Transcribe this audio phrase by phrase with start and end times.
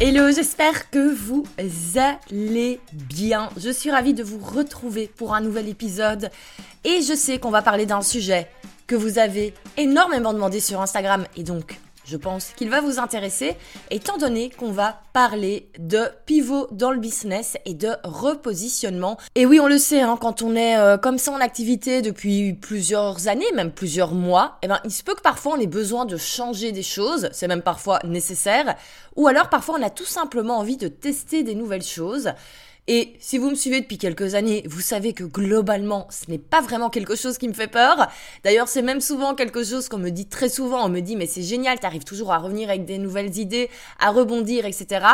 [0.00, 1.44] Hello, j'espère que vous
[1.96, 3.48] allez bien.
[3.56, 6.30] Je suis ravie de vous retrouver pour un nouvel épisode
[6.82, 8.48] et je sais qu'on va parler d'un sujet
[8.88, 13.56] que vous avez énormément demandé sur Instagram et donc je pense qu'il va vous intéresser,
[13.90, 19.18] étant donné qu'on va parler de pivot dans le business et de repositionnement.
[19.34, 22.52] Et oui, on le sait, hein, quand on est euh, comme ça en activité depuis
[22.52, 26.04] plusieurs années, même plusieurs mois, eh ben, il se peut que parfois on ait besoin
[26.04, 28.76] de changer des choses, c'est même parfois nécessaire,
[29.16, 32.32] ou alors parfois on a tout simplement envie de tester des nouvelles choses.
[32.86, 36.60] Et si vous me suivez depuis quelques années, vous savez que globalement, ce n'est pas
[36.60, 38.08] vraiment quelque chose qui me fait peur.
[38.44, 40.84] D'ailleurs, c'est même souvent quelque chose qu'on me dit très souvent.
[40.84, 44.10] On me dit, mais c'est génial, t'arrives toujours à revenir avec des nouvelles idées, à
[44.10, 45.06] rebondir, etc.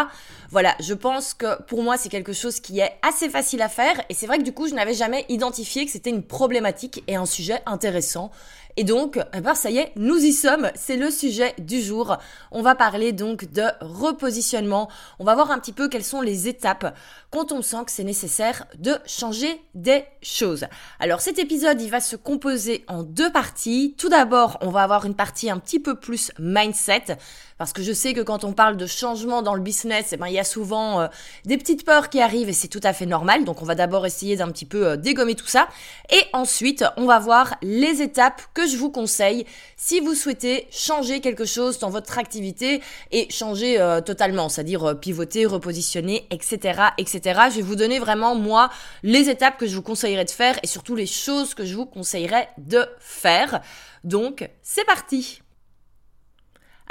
[0.50, 4.02] Voilà, je pense que pour moi, c'est quelque chose qui est assez facile à faire.
[4.08, 7.14] Et c'est vrai que du coup, je n'avais jamais identifié que c'était une problématique et
[7.14, 8.32] un sujet intéressant.
[8.80, 10.70] Et donc, eh ben, ça y est, nous y sommes.
[10.74, 12.16] C'est le sujet du jour.
[12.50, 14.88] On va parler donc de repositionnement.
[15.18, 16.96] On va voir un petit peu quelles sont les étapes
[17.30, 20.64] quand on sent que c'est nécessaire de changer des choses.
[20.98, 23.94] Alors cet épisode, il va se composer en deux parties.
[23.98, 27.18] Tout d'abord, on va avoir une partie un petit peu plus mindset.
[27.58, 30.28] Parce que je sais que quand on parle de changement dans le business, eh ben,
[30.28, 31.08] il y a souvent euh,
[31.44, 33.44] des petites peurs qui arrivent et c'est tout à fait normal.
[33.44, 35.68] Donc on va d'abord essayer d'un petit peu euh, dégommer tout ça.
[36.10, 39.44] Et ensuite, on va voir les étapes que je vous conseille
[39.76, 45.46] si vous souhaitez changer quelque chose dans votre activité et changer euh, totalement, c'est-à-dire pivoter,
[45.46, 47.40] repositionner, etc., etc.
[47.50, 48.70] Je vais vous donner vraiment, moi,
[49.02, 51.86] les étapes que je vous conseillerais de faire et surtout les choses que je vous
[51.86, 53.60] conseillerais de faire.
[54.04, 55.40] Donc, c'est parti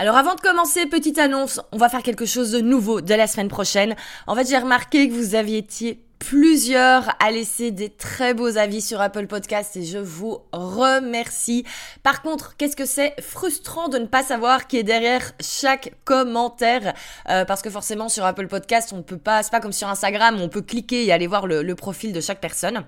[0.01, 3.27] alors avant de commencer, petite annonce, on va faire quelque chose de nouveau de la
[3.27, 3.97] semaine prochaine.
[4.27, 8.81] En fait, j'ai remarqué que vous aviez été plusieurs à laisser des très beaux avis
[8.81, 11.65] sur Apple Podcast et je vous remercie.
[12.03, 16.93] Par contre, qu'est-ce que c'est frustrant de ne pas savoir qui est derrière chaque commentaire?
[17.29, 19.87] Euh, parce que forcément sur Apple Podcast, on ne peut pas, c'est pas comme sur
[19.87, 22.83] Instagram, on peut cliquer et aller voir le, le profil de chaque personne.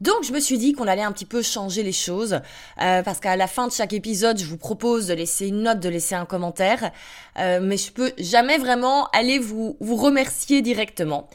[0.00, 2.40] Donc je me suis dit qu'on allait un petit peu changer les choses
[2.82, 5.80] euh, parce qu'à la fin de chaque épisode, je vous propose de laisser une note,
[5.80, 6.90] de laisser un commentaire,
[7.38, 11.28] euh, mais je peux jamais vraiment aller vous vous remercier directement.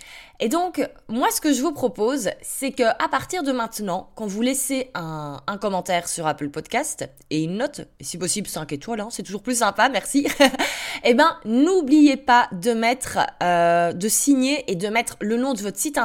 [0.44, 4.26] Et donc, moi, ce que je vous propose, c'est que à partir de maintenant, quand
[4.26, 9.10] vous laissez un, commentaire sur Apple Podcast et une note, si possible 5 étoiles, hein,
[9.12, 10.28] c'est toujours plus sympa, merci.
[11.04, 15.62] eh ben, n'oubliez pas de mettre, euh, de signer et de mettre le nom de
[15.62, 16.00] votre site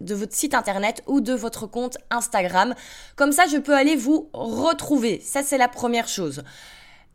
[0.00, 2.74] de votre site internet ou de votre compte Instagram.
[3.16, 5.20] Comme ça, je peux aller vous retrouver.
[5.22, 6.42] Ça, c'est la première chose.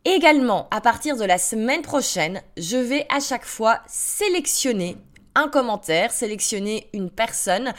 [0.04, 4.96] Également, à partir de la semaine prochaine, je vais à chaque fois sélectionner
[5.46, 7.72] commentaire, sélectionner une personne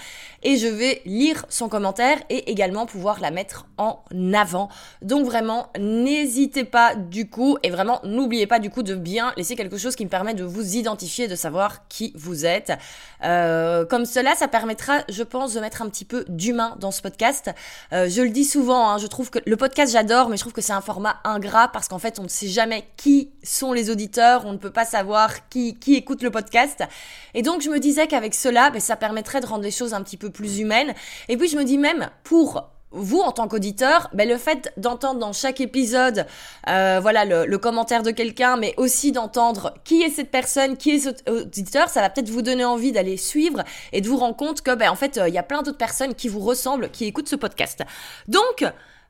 [0.44, 4.00] et je vais lire son commentaire et également pouvoir la mettre en
[4.34, 4.70] avant.
[5.02, 9.58] Donc vraiment, n'hésitez pas du coup et vraiment n'oubliez pas du coup de bien laisser
[9.58, 12.72] quelque chose qui me permet de vous identifier, de savoir qui vous êtes.
[13.24, 17.02] Euh, comme cela, ça permettra, je pense, de mettre un petit peu d'humain dans ce
[17.02, 17.52] podcast.
[17.91, 20.53] Euh, je le dis souvent, hein, je trouve que le podcast j'adore, mais je trouve
[20.53, 23.90] que c'est un format ingrat parce qu'en fait on ne sait jamais qui sont les
[23.90, 26.84] auditeurs, on ne peut pas savoir qui, qui écoute le podcast.
[27.34, 30.01] Et donc je me disais qu'avec cela, ben, ça permettrait de rendre les choses un
[30.03, 30.93] petit peu plus humaines.
[31.27, 35.19] Et puis je me dis même pour vous en tant qu'auditeur, ben le fait d'entendre
[35.19, 36.25] dans chaque épisode,
[36.67, 40.99] euh, voilà le, commentaire de quelqu'un, mais aussi d'entendre qui est cette personne, qui est
[40.99, 44.61] cet auditeur, ça va peut-être vous donner envie d'aller suivre et de vous rendre compte
[44.61, 47.29] que ben en fait il y a plein d'autres personnes qui vous ressemblent, qui écoutent
[47.29, 47.83] ce podcast.
[48.27, 48.66] Donc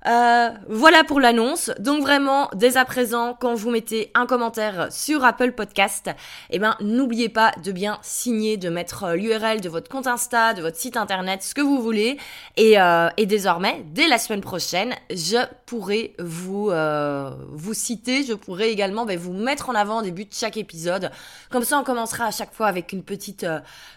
[0.07, 1.71] euh, voilà pour l'annonce.
[1.79, 6.09] Donc vraiment, dès à présent, quand vous mettez un commentaire sur Apple Podcast,
[6.49, 10.61] eh ben n'oubliez pas de bien signer, de mettre l'URL de votre compte Insta, de
[10.61, 12.17] votre site internet, ce que vous voulez.
[12.55, 18.33] Et, euh, et désormais, dès la semaine prochaine, je pourrai vous euh, vous citer, je
[18.33, 21.11] pourrai également ben, vous mettre en avant au début de chaque épisode.
[21.49, 23.45] Comme ça, on commencera à chaque fois avec une petite,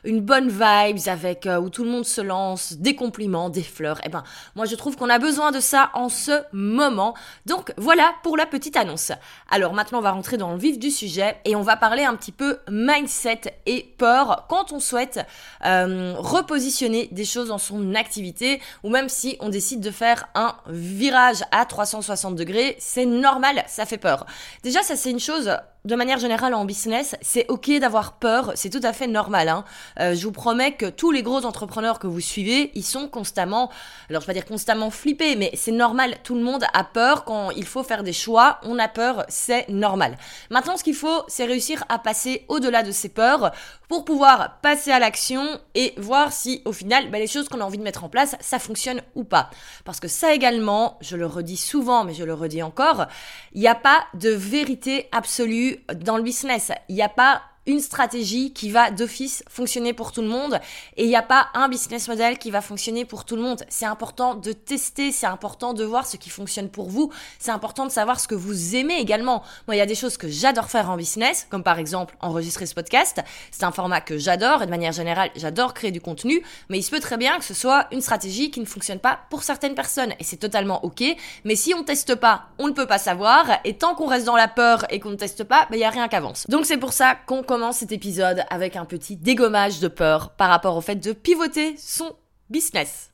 [0.05, 4.01] une bonne vibes, avec où tout le monde se lance, des compliments, des fleurs.
[4.05, 4.25] Eh ben,
[4.57, 7.15] moi, je trouve qu'on a besoin de ça en ce moment.
[7.47, 9.13] Donc voilà pour la petite annonce.
[9.51, 12.15] Alors maintenant on va rentrer dans le vif du sujet et on va parler un
[12.15, 15.21] petit peu mindset et peur quand on souhaite
[15.65, 20.57] euh, repositionner des choses dans son activité ou même si on décide de faire un
[20.69, 24.27] virage à 360 degrés, c'est normal, ça fait peur.
[24.63, 28.71] Déjà ça c'est une chose de manière générale en business, c'est ok d'avoir peur, c'est
[28.71, 29.49] tout à fait normal.
[29.49, 29.65] Hein.
[29.99, 33.69] Euh, je vous promets que tous les gros entrepreneurs que vous suivez, ils sont constamment,
[34.09, 36.15] alors je vais pas dire constamment flippés, mais c'est normal.
[36.23, 38.61] Tout le monde a peur quand il faut faire des choix.
[38.63, 40.17] On a peur, c'est normal.
[40.51, 43.51] Maintenant, ce qu'il faut, c'est réussir à passer au-delà de ces peurs
[43.89, 47.65] pour pouvoir passer à l'action et voir si au final, bah, les choses qu'on a
[47.65, 49.51] envie de mettre en place, ça fonctionne ou pas.
[49.85, 53.07] Parce que ça également, je le redis souvent, mais je le redis encore,
[53.53, 56.73] il n'y a pas de vérité absolue dans le business.
[56.89, 60.61] Il n'y a pas une stratégie qui va d'office fonctionner pour tout le monde
[60.97, 63.63] et il n'y a pas un business model qui va fonctionner pour tout le monde.
[63.69, 67.87] C'est important de tester, c'est important de voir ce qui fonctionne pour vous, c'est important
[67.87, 69.43] de savoir ce que vous aimez également.
[69.67, 72.67] Moi, il y a des choses que j'adore faire en business, comme par exemple enregistrer
[72.67, 73.21] ce podcast.
[73.51, 76.83] C'est un format que j'adore et de manière générale, j'adore créer du contenu, mais il
[76.83, 79.75] se peut très bien que ce soit une stratégie qui ne fonctionne pas pour certaines
[79.75, 81.05] personnes et c'est totalement OK,
[81.45, 84.37] mais si on teste pas, on ne peut pas savoir et tant qu'on reste dans
[84.37, 86.47] la peur et qu'on ne teste pas, il ben, n'y a rien qui avance.
[86.49, 90.49] Donc c'est pour ça qu'on commence cet épisode avec un petit dégommage de peur par
[90.49, 92.17] rapport au fait de pivoter son
[92.49, 93.11] business.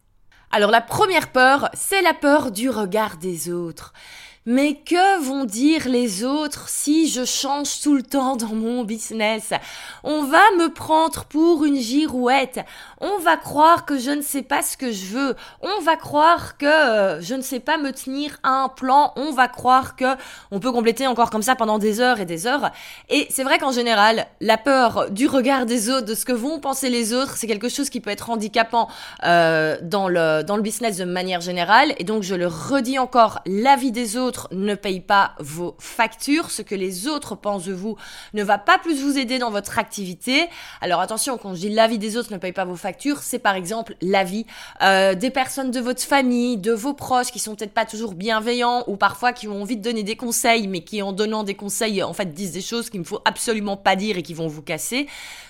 [0.52, 3.92] Alors la première peur, c'est la peur du regard des autres.
[4.46, 9.50] Mais que vont dire les autres si je change tout le temps dans mon business?
[10.04, 12.60] On va me prendre pour une girouette.
[13.00, 15.36] On va croire que je ne sais pas ce que je veux.
[15.62, 19.12] On va croire que euh, je ne sais pas me tenir à un plan.
[19.16, 20.16] On va croire que
[20.50, 22.72] on peut compléter encore comme ça pendant des heures et des heures.
[23.08, 26.58] Et c'est vrai qu'en général, la peur du regard des autres, de ce que vont
[26.58, 28.88] penser les autres, c'est quelque chose qui peut être handicapant
[29.24, 31.94] euh, dans le dans le business de manière générale.
[31.98, 36.62] Et donc je le redis encore, l'avis des autres ne paye pas vos factures, ce
[36.62, 37.96] que les autres pensent de vous
[38.34, 40.48] ne va pas plus vous aider dans votre activité.
[40.80, 42.87] Alors attention, quand je dis l'avis des autres ne paye pas vos factures,
[43.22, 44.46] c'est par exemple l'avis
[44.82, 48.84] euh, des personnes de votre famille, de vos proches qui sont peut-être pas toujours bienveillants
[48.86, 52.02] ou parfois qui ont envie de donner des conseils, mais qui en donnant des conseils
[52.02, 54.62] en fait disent des choses qu'il ne faut absolument pas dire et qui vont vous
[54.62, 55.06] casser.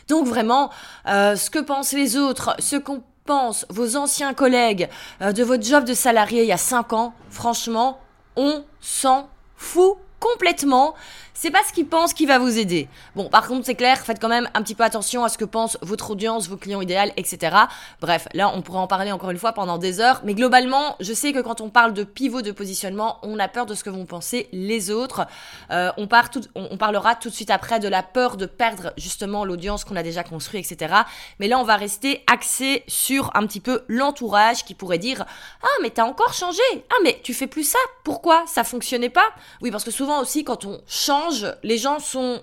[0.09, 0.71] Donc vraiment,
[1.07, 4.89] euh, ce que pensent les autres, ce qu'on pense, vos anciens collègues
[5.21, 8.01] euh, de votre job de salarié il y a 5 ans, franchement,
[8.37, 10.95] on s'en fout complètement
[11.41, 12.89] c'est pas ce qu'ils pensent qui va vous aider.
[13.15, 15.45] Bon, par contre, c'est clair, faites quand même un petit peu attention à ce que
[15.45, 17.57] pense votre audience, vos clients idéaux, etc.
[18.01, 20.21] Bref, là, on pourrait en parler encore une fois pendant des heures.
[20.25, 23.67] Mais globalement, je sais que quand on parle de pivot de positionnement, on a peur
[23.67, 25.29] de ce que vont penser les autres.
[25.71, 29.45] Euh, on, part on, parlera tout de suite après de la peur de perdre justement
[29.45, 30.93] l'audience qu'on a déjà construit, etc.
[31.39, 35.25] Mais là, on va rester axé sur un petit peu l'entourage qui pourrait dire
[35.63, 36.63] Ah, mais t'as encore changé.
[36.91, 37.79] Ah, mais tu fais plus ça.
[38.03, 38.43] Pourquoi?
[38.49, 39.29] Ça fonctionnait pas?
[39.61, 41.28] Oui, parce que souvent aussi, quand on change,
[41.63, 42.43] les gens sont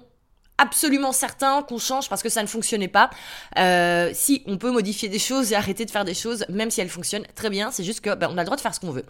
[0.58, 3.10] absolument certains qu'on change parce que ça ne fonctionnait pas.
[3.58, 6.82] Euh, si on peut modifier des choses et arrêter de faire des choses, même si
[6.82, 8.80] elles fonctionnent très bien, c'est juste que ben, on a le droit de faire ce
[8.80, 9.06] qu'on veut.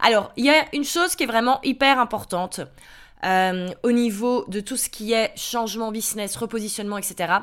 [0.00, 2.60] Alors, il y a une chose qui est vraiment hyper importante.
[3.22, 7.34] Euh, au niveau de tout ce qui est changement business, repositionnement, etc.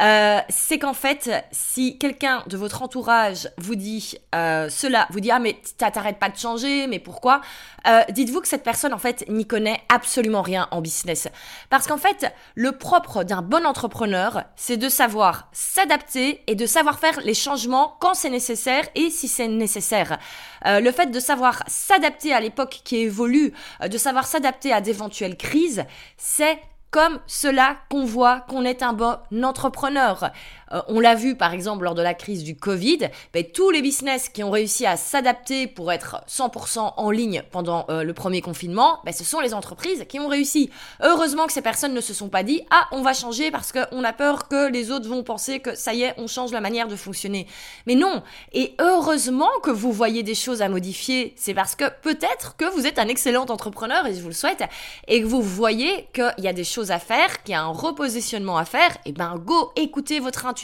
[0.00, 5.30] Euh, c'est qu'en fait, si quelqu'un de votre entourage vous dit euh, cela, vous dit
[5.30, 7.40] ah mais t'arrêtes pas de changer, mais pourquoi
[7.86, 11.28] euh, Dites-vous que cette personne en fait n'y connaît absolument rien en business,
[11.70, 16.98] parce qu'en fait le propre d'un bon entrepreneur, c'est de savoir s'adapter et de savoir
[16.98, 20.18] faire les changements quand c'est nécessaire et si c'est nécessaire.
[20.66, 23.52] Euh, le fait de savoir s'adapter à l'époque qui évolue,
[23.82, 25.84] euh, de savoir s'adapter à d'éventuelles crises,
[26.16, 26.58] c'est
[26.90, 30.30] comme cela qu'on voit qu'on est un bon entrepreneur.
[30.72, 33.82] Euh, on l'a vu par exemple lors de la crise du Covid, ben, tous les
[33.82, 38.40] business qui ont réussi à s'adapter pour être 100% en ligne pendant euh, le premier
[38.40, 40.70] confinement, ben, ce sont les entreprises qui ont réussi.
[41.02, 44.04] Heureusement que ces personnes ne se sont pas dit ah on va changer parce qu'on
[44.04, 46.88] a peur que les autres vont penser que ça y est on change la manière
[46.88, 47.46] de fonctionner.
[47.86, 48.22] Mais non.
[48.52, 51.34] Et heureusement que vous voyez des choses à modifier.
[51.36, 54.62] C'est parce que peut-être que vous êtes un excellent entrepreneur et je vous le souhaite
[55.06, 57.68] et que vous voyez qu'il y a des choses à faire, qu'il y a un
[57.68, 58.96] repositionnement à faire.
[59.04, 60.57] Et ben go écoutez votre intuition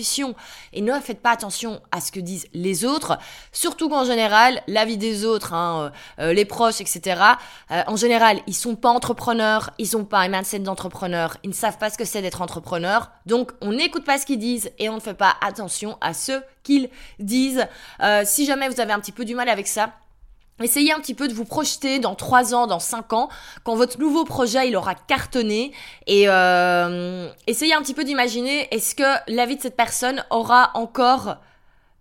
[0.72, 3.18] et ne faites pas attention à ce que disent les autres,
[3.52, 7.20] surtout qu'en général, la vie des autres, hein, euh, euh, les proches, etc.,
[7.70, 11.54] euh, en général, ils sont pas entrepreneurs, ils ont pas un mindset d'entrepreneur, ils ne
[11.54, 14.88] savent pas ce que c'est d'être entrepreneur, donc on n'écoute pas ce qu'ils disent et
[14.88, 17.66] on ne fait pas attention à ce qu'ils disent.
[18.24, 19.90] si jamais vous avez un petit peu du mal avec ça,
[20.62, 23.28] Essayez un petit peu de vous projeter dans 3 ans, dans 5 ans,
[23.64, 25.72] quand votre nouveau projet il aura cartonné,
[26.06, 30.70] et euh, essayez un petit peu d'imaginer est-ce que la vie de cette personne aura
[30.74, 31.38] encore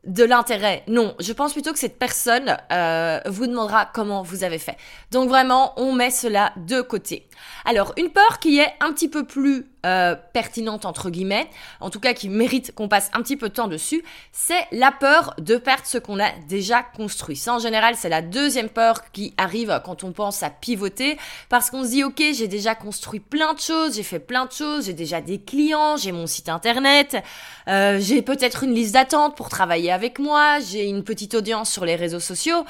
[0.03, 0.83] de l'intérêt?
[0.87, 4.77] Non, je pense plutôt que cette personne euh, vous demandera comment vous avez fait.
[5.09, 7.27] Donc vraiment, on met cela de côté.
[7.65, 11.49] Alors, une peur qui est un petit peu plus euh, pertinente, entre guillemets,
[11.81, 14.91] en tout cas qui mérite qu'on passe un petit peu de temps dessus, c'est la
[14.91, 17.35] peur de perdre ce qu'on a déjà construit.
[17.35, 21.17] Ça, en général, c'est la deuxième peur qui arrive quand on pense à pivoter,
[21.49, 24.51] parce qu'on se dit, ok, j'ai déjà construit plein de choses, j'ai fait plein de
[24.51, 27.17] choses, j'ai déjà des clients, j'ai mon site internet,
[27.67, 31.83] euh, j'ai peut-être une liste d'attente pour travailler avec moi, j'ai une petite audience sur
[31.83, 32.63] les réseaux sociaux.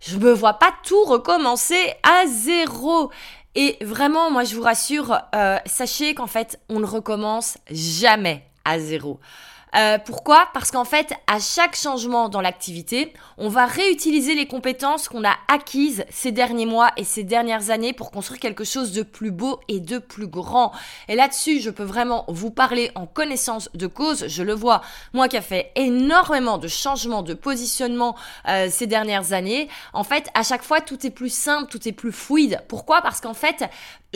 [0.00, 3.10] Je me vois pas tout recommencer à zéro.
[3.56, 8.78] Et vraiment, moi, je vous rassure, euh, sachez qu'en fait, on ne recommence jamais à
[8.78, 9.18] zéro.
[9.74, 10.48] Euh, pourquoi?
[10.54, 15.34] Parce qu'en fait, à chaque changement dans l'activité, on va réutiliser les compétences qu'on a
[15.48, 19.60] acquises ces derniers mois et ces dernières années pour construire quelque chose de plus beau
[19.68, 20.72] et de plus grand.
[21.08, 24.28] Et là-dessus, je peux vraiment vous parler en connaissance de cause.
[24.28, 24.82] Je le vois,
[25.12, 28.16] moi qui a fait énormément de changements de positionnement
[28.48, 31.92] euh, ces dernières années, en fait, à chaque fois, tout est plus simple, tout est
[31.92, 32.62] plus fluide.
[32.68, 33.02] Pourquoi?
[33.02, 33.64] Parce qu'en fait,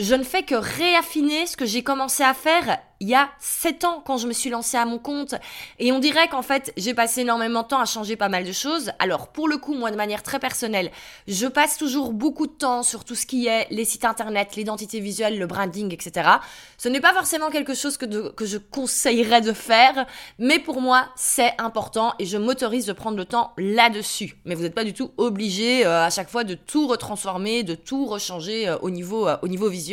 [0.01, 3.83] je ne fais que réaffiner ce que j'ai commencé à faire il y a 7
[3.83, 5.33] ans quand je me suis lancée à mon compte.
[5.79, 8.51] Et on dirait qu'en fait, j'ai passé énormément de temps à changer pas mal de
[8.51, 8.91] choses.
[8.99, 10.91] Alors, pour le coup, moi, de manière très personnelle,
[11.27, 14.99] je passe toujours beaucoup de temps sur tout ce qui est les sites internet, l'identité
[14.99, 16.29] visuelle, le branding, etc.
[16.77, 20.05] Ce n'est pas forcément quelque chose que, que je conseillerais de faire,
[20.37, 24.37] mais pour moi, c'est important et je m'autorise de prendre le temps là-dessus.
[24.45, 27.73] Mais vous n'êtes pas du tout obligé euh, à chaque fois de tout retransformer, de
[27.73, 29.90] tout rechanger euh, au, niveau, euh, au niveau visuel.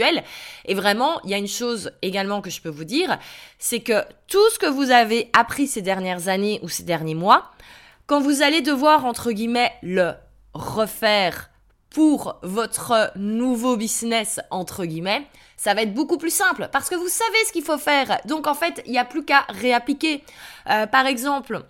[0.65, 3.19] Et vraiment, il y a une chose également que je peux vous dire
[3.59, 7.51] c'est que tout ce que vous avez appris ces dernières années ou ces derniers mois,
[8.07, 10.13] quand vous allez devoir, entre guillemets, le
[10.55, 11.51] refaire
[11.91, 15.27] pour votre nouveau business, entre guillemets,
[15.57, 18.21] ça va être beaucoup plus simple parce que vous savez ce qu'il faut faire.
[18.27, 20.23] Donc en fait, il n'y a plus qu'à réappliquer.
[20.71, 21.63] Euh, par exemple,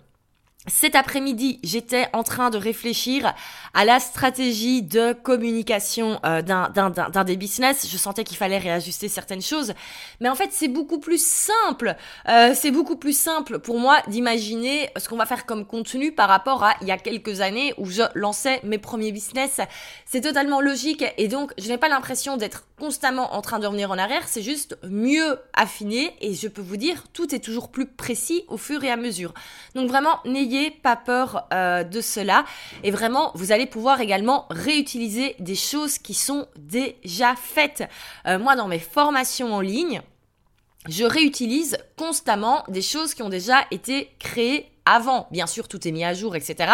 [0.67, 3.33] cet après-midi, j'étais en train de réfléchir
[3.73, 7.87] à la stratégie de communication euh, d'un des business.
[7.89, 9.73] Je sentais qu'il fallait réajuster certaines choses.
[10.19, 11.95] Mais en fait, c'est beaucoup plus simple.
[12.27, 16.27] Euh, c'est beaucoup plus simple pour moi d'imaginer ce qu'on va faire comme contenu par
[16.27, 19.61] rapport à il y a quelques années où je lançais mes premiers business.
[20.05, 23.91] C'est totalement logique et donc je n'ai pas l'impression d'être constamment en train de revenir
[23.91, 24.27] en arrière.
[24.27, 28.57] C'est juste mieux affiné et je peux vous dire, tout est toujours plus précis au
[28.57, 29.33] fur et à mesure.
[29.73, 30.48] Donc vraiment, n'ayez
[30.81, 32.45] pas peur euh, de cela.
[32.83, 37.83] Et vraiment, vous allez pouvoir également réutiliser des choses qui sont déjà faites.
[38.27, 40.01] Euh, moi, dans mes formations en ligne,
[40.87, 45.27] je réutilise constamment des choses qui ont déjà été créées avant.
[45.31, 46.71] Bien sûr, tout est mis à jour, etc.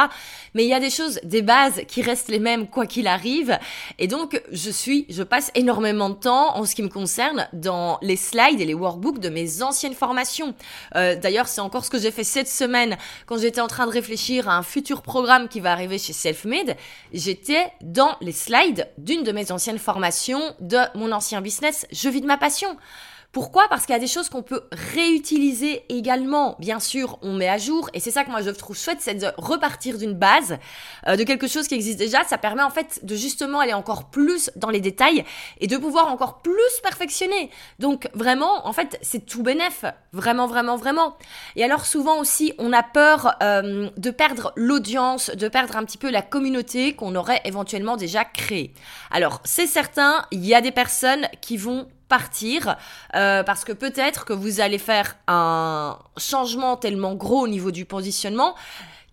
[0.53, 3.57] Mais il y a des choses, des bases qui restent les mêmes quoi qu'il arrive.
[3.99, 7.97] Et donc, je suis, je passe énormément de temps en ce qui me concerne dans
[8.01, 10.55] les slides et les workbooks de mes anciennes formations.
[10.95, 13.91] Euh, D'ailleurs, c'est encore ce que j'ai fait cette semaine quand j'étais en train de
[13.91, 16.75] réfléchir à un futur programme qui va arriver chez Selfmade.
[17.13, 21.85] J'étais dans les slides d'une de mes anciennes formations de mon ancien business.
[21.91, 22.77] Je vis de ma passion.
[23.35, 23.67] Pourquoi?
[23.67, 26.55] Parce qu'il y a des choses qu'on peut réutiliser également.
[26.57, 29.15] Bien sûr, on met à jour et c'est ça que moi je trouve chouette, c'est
[29.15, 30.57] de repartir d'une base,
[31.05, 32.23] euh, de quelque chose qui existe déjà.
[32.23, 35.25] Ça permet en fait de justement aller encore plus dans les détails
[35.59, 37.49] et de pouvoir encore plus perfectionner.
[37.77, 39.83] Donc vraiment, en fait, c'est tout bénef.
[40.13, 41.17] Vraiment, vraiment, vraiment.
[41.57, 45.97] Et alors souvent aussi, on a peur euh, de perdre l'audience, de perdre un petit
[45.97, 48.73] peu la communauté qu'on aurait éventuellement déjà créée.
[49.11, 51.89] Alors c'est certain, il y a des personnes qui vont
[53.15, 57.85] euh, parce que peut-être que vous allez faire un changement tellement gros au niveau du
[57.85, 58.55] positionnement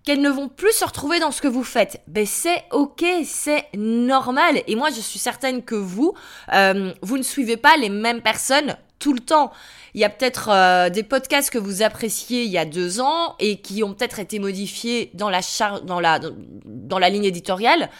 [0.04, 2.02] qu'elles ne vont plus se retrouver dans ce que vous faites.
[2.08, 4.62] Ben c'est ok, c'est normal.
[4.66, 6.14] Et moi je suis certaine que vous,
[6.52, 9.52] euh, vous ne suivez pas les mêmes personnes tout le temps.
[9.94, 13.34] Il y a peut-être euh, des podcasts que vous appréciez il y a deux ans
[13.38, 15.40] et qui ont peut-être été modifiés dans la,
[15.84, 16.20] dans la,
[16.64, 17.90] dans la ligne éditoriale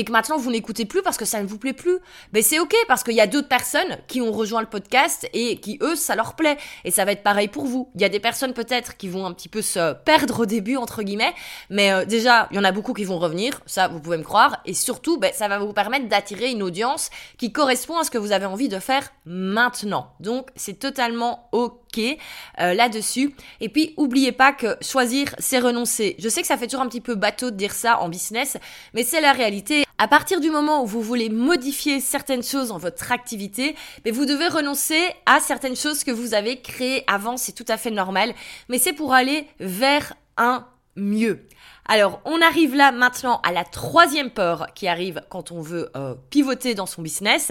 [0.00, 1.98] et que maintenant vous n'écoutez plus parce que ça ne vous plaît plus,
[2.32, 5.60] ben c'est ok parce qu'il y a d'autres personnes qui ont rejoint le podcast et
[5.60, 6.56] qui eux ça leur plaît.
[6.86, 7.90] Et ça va être pareil pour vous.
[7.96, 10.78] Il y a des personnes peut-être qui vont un petit peu se perdre au début
[10.78, 11.34] entre guillemets,
[11.68, 14.22] mais euh, déjà il y en a beaucoup qui vont revenir, ça vous pouvez me
[14.22, 14.62] croire.
[14.64, 18.16] Et surtout ben, ça va vous permettre d'attirer une audience qui correspond à ce que
[18.16, 20.14] vous avez envie de faire maintenant.
[20.18, 23.34] Donc c'est totalement ok euh, là-dessus.
[23.60, 26.16] Et puis, oubliez pas que choisir, c'est renoncer.
[26.18, 28.56] Je sais que ça fait toujours un petit peu bateau de dire ça en business,
[28.94, 29.84] mais c'est la réalité.
[29.98, 34.24] À partir du moment où vous voulez modifier certaines choses dans votre activité, mais vous
[34.24, 38.34] devez renoncer à certaines choses que vous avez créées avant, c'est tout à fait normal,
[38.68, 40.66] mais c'est pour aller vers un
[40.96, 41.44] mieux.
[41.86, 46.14] Alors, on arrive là maintenant à la troisième peur qui arrive quand on veut euh,
[46.30, 47.50] pivoter dans son business.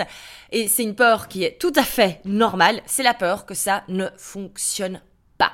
[0.52, 2.82] Et c'est une peur qui est tout à fait normale.
[2.86, 5.02] C'est la peur que ça ne fonctionne
[5.38, 5.52] pas.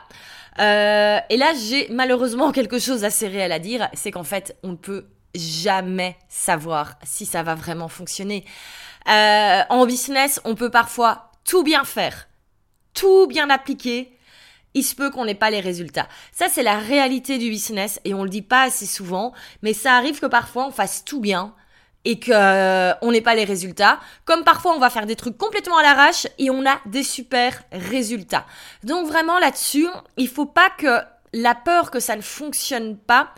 [0.59, 3.89] Euh, et là, j'ai malheureusement quelque chose assez réel à dire.
[3.93, 8.45] C'est qu'en fait, on ne peut jamais savoir si ça va vraiment fonctionner.
[9.09, 12.27] Euh, en business, on peut parfois tout bien faire,
[12.93, 14.14] tout bien appliquer,
[14.75, 16.07] il se peut qu'on n'ait pas les résultats.
[16.31, 19.95] Ça, c'est la réalité du business et on le dit pas assez souvent, mais ça
[19.95, 21.55] arrive que parfois on fasse tout bien
[22.03, 23.99] et que on n'ait pas les résultats.
[24.25, 27.63] Comme parfois on va faire des trucs complètement à l'arrache et on a des super
[27.71, 28.45] résultats.
[28.83, 30.99] Donc vraiment là-dessus, il faut pas que
[31.33, 33.33] la peur que ça ne fonctionne pas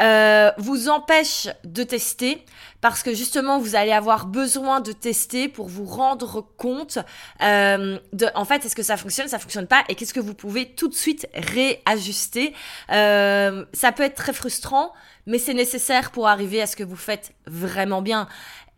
[0.00, 2.44] euh, vous empêche de tester
[2.82, 6.98] parce que justement vous allez avoir besoin de tester pour vous rendre compte
[7.42, 10.34] euh, de en fait est-ce que ça fonctionne, ça fonctionne pas et qu'est-ce que vous
[10.34, 12.52] pouvez tout de suite réajuster.
[12.92, 14.92] Euh, ça peut être très frustrant,
[15.26, 18.28] mais c'est nécessaire pour arriver à ce que vous faites vraiment bien.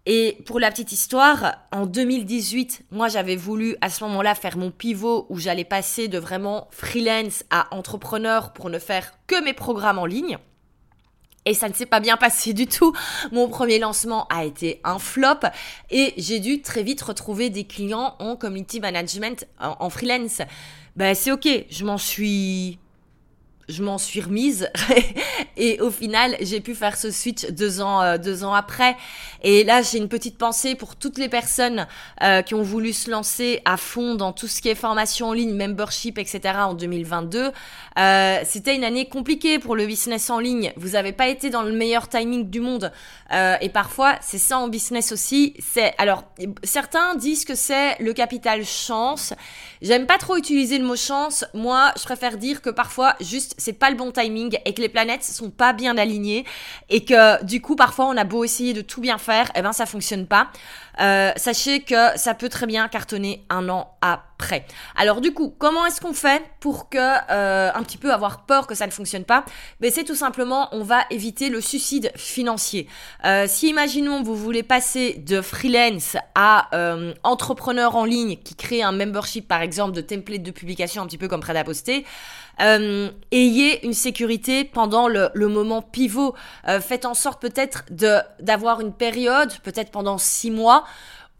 [0.07, 4.71] Et pour la petite histoire, en 2018, moi j'avais voulu à ce moment-là faire mon
[4.71, 9.99] pivot où j'allais passer de vraiment freelance à entrepreneur pour ne faire que mes programmes
[9.99, 10.39] en ligne.
[11.49, 12.93] Et ça ne s'est pas bien passé du tout.
[13.33, 15.49] Mon premier lancement a été un flop
[15.91, 20.43] et j'ai dû très vite retrouver des clients en community management, en, freelance.
[20.95, 22.79] Ben c'est ok, je m'en suis
[23.69, 24.71] je m'en suis remise.
[25.57, 28.97] Et au final j'ai pu faire ce switch deux ans euh, deux ans après.
[29.43, 31.87] Et là j'ai une petite pensée pour toutes les personnes
[32.23, 35.33] euh, qui ont voulu se lancer à fond dans tout ce qui est formation en
[35.33, 37.53] ligne membership etc en 2022
[37.99, 40.73] euh, c'était une année compliquée pour le business en ligne.
[40.77, 42.93] Vous avez pas été dans le meilleur timing du monde.
[43.61, 45.55] Et parfois c'est ça en business aussi.
[45.59, 46.25] C'est alors
[46.63, 49.35] certains disent que c'est le capital chance.
[49.83, 51.45] J'aime pas trop utiliser le mot chance.
[51.53, 54.89] Moi je préfère dire que parfois juste c'est pas le bon timing et que les
[54.89, 56.45] planètes sont pas bien alignées
[56.89, 59.63] et que du coup parfois on a beau essayer de tout bien faire, et eh
[59.63, 60.49] ben ça fonctionne pas.
[61.01, 64.67] Euh, sachez que ça peut très bien cartonner un an après.
[64.97, 68.67] Alors du coup, comment est-ce qu'on fait pour que euh, un petit peu avoir peur
[68.67, 69.45] que ça ne fonctionne pas?
[69.81, 72.89] Ben c'est tout simplement, on va éviter le suicide financier.
[73.25, 76.69] Euh, si imaginons vous voulez passer de freelance à
[77.23, 81.19] entrepreneur en ligne qui crée un membership par exemple de template de publication un petit
[81.19, 81.65] peu comme prêt à
[82.61, 86.35] euh, ayez une sécurité pendant le, le moment pivot.
[86.67, 90.85] Euh, faites en sorte peut-être de d'avoir une période, peut-être pendant six mois,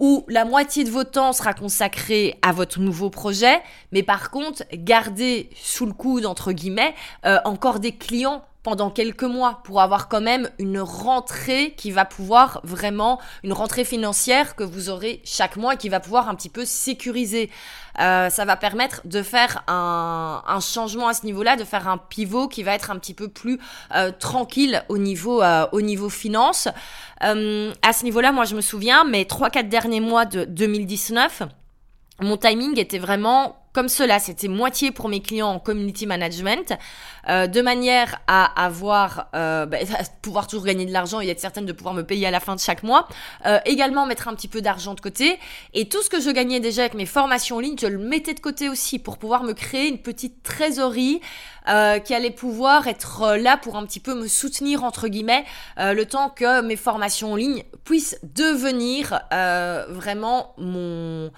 [0.01, 3.61] où la moitié de votre temps sera consacré à votre nouveau projet,
[3.93, 6.95] mais par contre, gardez sous le coude, entre guillemets,
[7.27, 12.05] euh, encore des clients pendant quelques mois pour avoir quand même une rentrée qui va
[12.05, 16.35] pouvoir vraiment, une rentrée financière que vous aurez chaque mois et qui va pouvoir un
[16.35, 17.51] petit peu sécuriser.
[18.01, 21.99] Euh, ça va permettre de faire un, un changement à ce niveau-là, de faire un
[21.99, 23.59] pivot qui va être un petit peu plus
[23.95, 26.69] euh, tranquille au niveau, euh, au niveau finance.
[27.25, 31.43] Euh, à ce niveau-là, moi je me souviens, mes 3-4 derniers mois de 2019,
[32.21, 34.19] mon timing était vraiment comme cela.
[34.19, 36.73] C'était moitié pour mes clients en community management,
[37.29, 39.77] euh, de manière à avoir, euh, bah,
[40.21, 42.57] pouvoir toujours gagner de l'argent et être certaine de pouvoir me payer à la fin
[42.57, 43.07] de chaque mois.
[43.47, 45.39] Euh, également mettre un petit peu d'argent de côté.
[45.75, 48.35] Et tout ce que je gagnais déjà avec mes formations en ligne, je le mettais
[48.35, 51.21] de côté aussi pour pouvoir me créer une petite trésorerie
[51.69, 55.45] euh, qui allait pouvoir être là pour un petit peu me soutenir entre guillemets
[55.79, 61.31] euh, le temps que mes formations en ligne puissent devenir euh, vraiment mon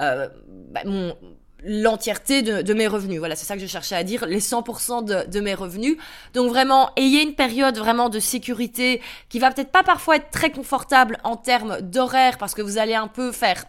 [0.00, 0.28] euh,
[0.70, 1.14] bah, mon
[1.64, 3.18] l'entièreté de, mes revenus.
[3.18, 5.96] Voilà, c'est ça que je cherchais à dire, les 100% de, de, mes revenus.
[6.34, 10.50] Donc vraiment, ayez une période vraiment de sécurité qui va peut-être pas parfois être très
[10.50, 13.64] confortable en termes d'horaire parce que vous allez un peu faire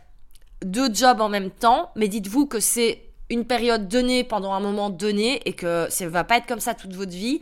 [0.64, 4.90] deux jobs en même temps, mais dites-vous que c'est une période donnée pendant un moment
[4.90, 7.42] donné et que ça va pas être comme ça toute votre vie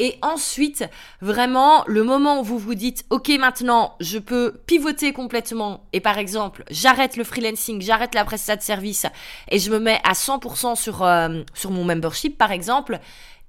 [0.00, 0.88] et ensuite,
[1.20, 6.16] vraiment, le moment où vous vous dites, OK, maintenant, je peux pivoter complètement et par
[6.16, 9.04] exemple, j'arrête le freelancing, j'arrête la prestation de service
[9.50, 12.98] et je me mets à 100% sur, euh, sur mon membership, par exemple,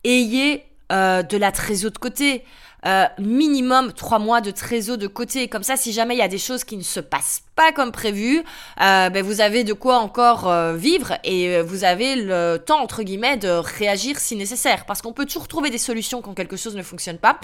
[0.03, 2.43] ayez euh, de la trésorerie de côté.
[2.85, 5.47] Euh, minimum trois mois de trésor de côté.
[5.47, 7.91] Comme ça, si jamais il y a des choses qui ne se passent pas comme
[7.91, 8.39] prévu,
[8.81, 13.03] euh, ben vous avez de quoi encore euh, vivre et vous avez le temps entre
[13.03, 14.85] guillemets de réagir si nécessaire.
[14.85, 17.39] Parce qu'on peut toujours trouver des solutions quand quelque chose ne fonctionne pas,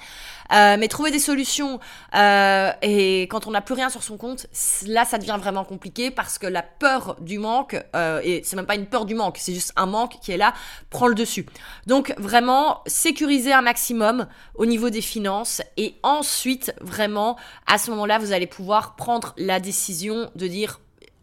[0.51, 1.79] mais trouver des solutions
[2.13, 4.47] et quand on n'a plus rien sur son compte,
[4.85, 7.75] là ça devient vraiment compliqué parce que la peur du manque
[8.23, 10.53] et c'est même pas une peur du manque, c'est juste un manque qui est là
[10.89, 11.45] prend le dessus.
[11.85, 18.19] Donc vraiment sécuriser un maximum au niveau des finances et ensuite vraiment à ce moment-là
[18.19, 20.79] vous allez pouvoir prendre la décision de dire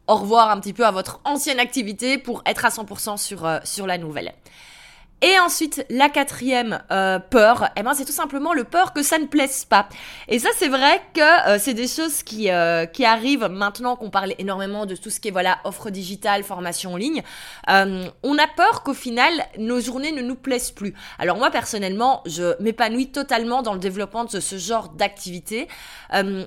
[0.07, 3.59] au revoir un petit peu à votre ancienne activité pour être à 100% sur, euh,
[3.65, 4.35] sur la nouvelle.
[5.27, 9.19] Et ensuite, la quatrième euh, peur, eh ben, c'est tout simplement le peur que ça
[9.19, 9.89] ne plaise pas.
[10.29, 14.11] Et ça, c'est vrai que euh, c'est des choses qui, euh, qui arrivent maintenant qu'on
[14.11, 17.23] parle énormément de tout ce qui est voilà offre digitale, formation en ligne.
[17.67, 20.93] on a peur qu'au final, nos journées ne nous plaisent plus.
[21.19, 25.69] Alors moi, personnellement, je m'épanouis totalement dans le développement de ce genre d'activité.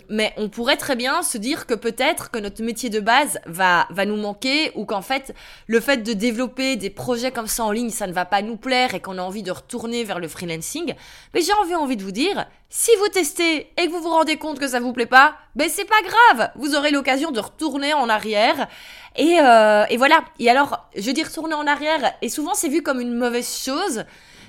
[0.07, 3.87] mais on pourrait très bien se dire que peut-être que notre métier de base va,
[3.89, 5.33] va nous manquer ou qu'en fait,
[5.65, 8.55] le fait de développer des projets comme ça en ligne, ça ne va pas nous
[8.55, 10.93] plaire et qu'on a envie de retourner vers le freelancing,
[11.33, 14.37] mais j'ai envie, envie de vous dire, si vous testez et que vous vous rendez
[14.37, 17.93] compte que ça vous plaît pas, ben c'est pas grave, vous aurez l'occasion de retourner
[17.93, 18.67] en arrière.
[19.15, 20.23] Et, euh, et voilà.
[20.39, 24.03] Et alors, je dis retourner en arrière, et souvent c'est vu comme une mauvaise chose,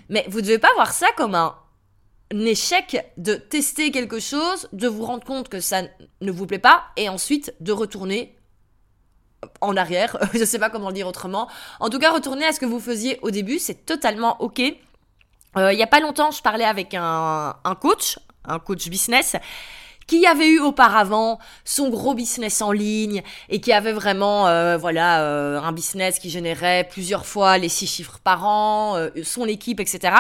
[0.09, 1.55] mais vous devez pas voir ça comme un
[2.33, 5.83] échec de tester quelque chose, de vous rendre compte que ça
[6.21, 8.38] ne vous plaît pas et ensuite de retourner
[9.61, 11.49] en arrière, je ne sais pas comment le dire autrement.
[11.81, 14.61] En tout cas, retourner à ce que vous faisiez au début, c'est totalement ok.
[15.57, 19.37] Euh, il n'y a pas longtemps, je parlais avec un, un coach, un coach business,
[20.09, 25.23] qui avait eu auparavant son gros business en ligne et qui avait vraiment euh, voilà
[25.23, 29.79] euh, un business qui générait plusieurs fois les six chiffres par an, euh, son équipe,
[29.79, 30.15] etc.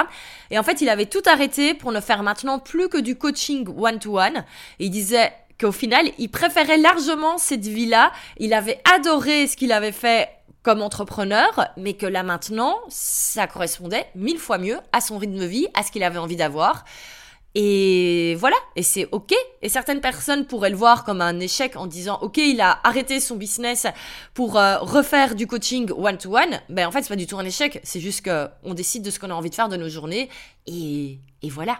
[0.50, 3.66] Et en fait, il avait tout arrêté pour ne faire maintenant plus que du coaching
[3.76, 4.44] one-to-one.
[4.78, 8.12] il disait qu'au final, il préférait largement cette vie-là.
[8.38, 10.28] Il avait adoré ce qu'il avait fait
[10.62, 15.46] comme entrepreneur, mais que là maintenant, ça correspondait mille fois mieux à son rythme de
[15.46, 16.84] vie, à ce qu'il avait envie d'avoir.
[17.54, 19.34] Et voilà, et c'est ok.
[19.62, 23.18] Et certaines personnes pourraient le voir comme un échec en disant ok, il a arrêté
[23.20, 23.86] son business
[24.34, 26.60] pour euh, refaire du coaching one to one.
[26.68, 27.80] Ben en fait, c'est pas du tout un échec.
[27.82, 30.28] C'est juste qu'on décide de ce qu'on a envie de faire de nos journées
[30.66, 31.78] et, et voilà.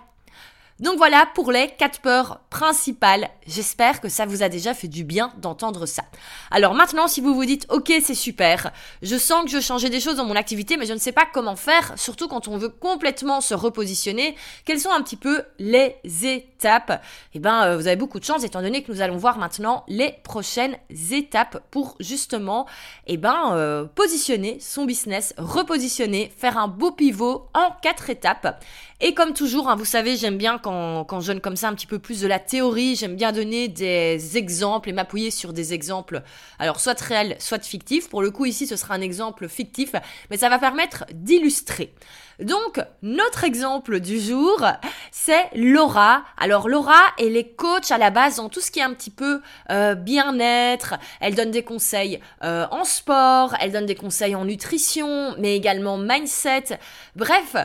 [0.81, 3.29] Donc voilà pour les quatre peurs principales.
[3.49, 6.05] J'espère que ça vous a déjà fait du bien d'entendre ça.
[6.53, 8.71] Alors maintenant, si vous vous dites, ok, c'est super,
[9.03, 11.27] je sens que je changeais des choses dans mon activité, mais je ne sais pas
[11.33, 15.97] comment faire, surtout quand on veut complètement se repositionner, quelles sont un petit peu les
[16.23, 17.03] étapes?
[17.35, 19.85] Eh ben, euh, vous avez beaucoup de chance étant donné que nous allons voir maintenant
[19.89, 20.77] les prochaines
[21.11, 22.67] étapes pour justement,
[23.09, 28.63] eh ben, euh, positionner son business, repositionner, faire un beau pivot en quatre étapes.
[29.01, 30.68] Et comme toujours, hein, vous savez, j'aime bien quand,
[31.05, 33.69] quand je donne comme ça un petit peu plus de la théorie, j'aime bien donner
[33.69, 36.23] des exemples et m'appuyer sur des exemples,
[36.59, 38.09] alors soit réels, soit fictifs.
[38.09, 39.93] Pour le coup, ici, ce sera un exemple fictif,
[40.31, 41.95] mais ça va permettre d'illustrer.
[42.41, 44.65] Donc, notre exemple du jour,
[45.11, 46.23] c'est Laura.
[46.37, 49.11] Alors, Laura, elle est coach à la base dans tout ce qui est un petit
[49.11, 50.95] peu euh, bien-être.
[51.21, 55.99] Elle donne des conseils euh, en sport, elle donne des conseils en nutrition, mais également
[55.99, 56.79] mindset.
[57.17, 57.57] Bref,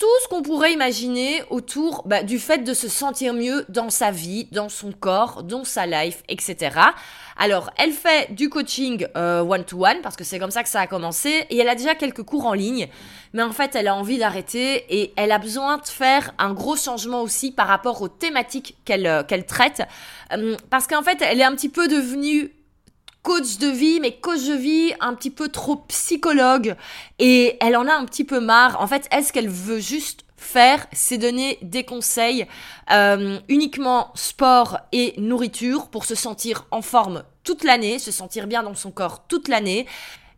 [0.00, 4.10] tout ce qu'on pourrait imaginer autour bah, du fait de se sentir mieux dans sa
[4.10, 6.70] vie, dans son corps, dans sa life, etc.
[7.36, 10.86] Alors, elle fait du coaching euh, one-to-one, parce que c'est comme ça que ça a
[10.86, 12.88] commencé, et elle a déjà quelques cours en ligne,
[13.34, 16.76] mais en fait, elle a envie d'arrêter, et elle a besoin de faire un gros
[16.76, 19.82] changement aussi par rapport aux thématiques qu'elle euh, traite,
[20.32, 22.50] euh, parce qu'en fait, elle est un petit peu devenue
[23.22, 26.76] coach de vie, mais coach de vie un petit peu trop psychologue.
[27.18, 28.80] Et elle en a un petit peu marre.
[28.80, 32.46] En fait, est-ce qu'elle veut juste faire, c'est donner des conseils
[32.90, 38.62] euh, uniquement sport et nourriture pour se sentir en forme toute l'année, se sentir bien
[38.62, 39.86] dans son corps toute l'année.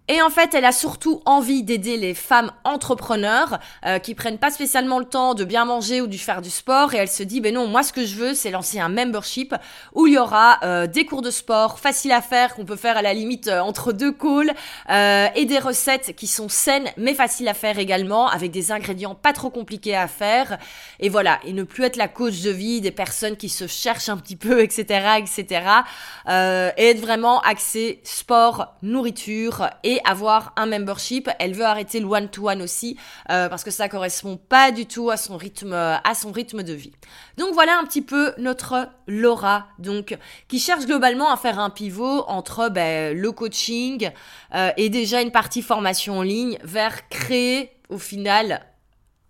[0.09, 4.51] Et en fait, elle a surtout envie d'aider les femmes entrepreneurs euh, qui prennent pas
[4.51, 6.93] spécialement le temps de bien manger ou de faire du sport.
[6.93, 9.55] Et elle se dit, ben non, moi ce que je veux, c'est lancer un membership
[9.95, 12.97] où il y aura euh, des cours de sport faciles à faire qu'on peut faire
[12.97, 14.53] à la limite euh, entre deux calls
[14.89, 19.33] et des recettes qui sont saines mais faciles à faire également avec des ingrédients pas
[19.33, 20.59] trop compliqués à faire.
[20.99, 24.09] Et voilà, et ne plus être la coach de vie des personnes qui se cherchent
[24.09, 25.63] un petit peu, etc., etc.
[26.29, 31.29] et être vraiment axé sport, nourriture et avoir un membership.
[31.39, 32.97] Elle veut arrêter le one-to-one aussi
[33.31, 36.73] euh, parce que ça correspond pas du tout à son rythme, à son rythme de
[36.73, 36.93] vie.
[37.39, 40.17] Donc voilà un petit peu notre Laura, donc
[40.49, 44.11] qui cherche globalement à faire un pivot entre ben, le coaching
[44.55, 48.63] euh, et déjà une partie formation en ligne vers créer au final